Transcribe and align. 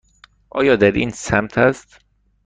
آیا 0.49 0.75
در 0.75 0.91
این 0.91 1.09
سمت 1.11 1.57
است؟ 1.57 1.99